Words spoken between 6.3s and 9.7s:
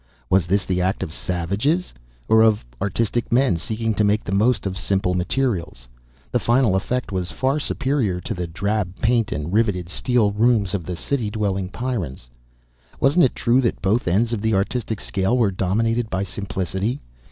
The final effect was far superior to the drab paint and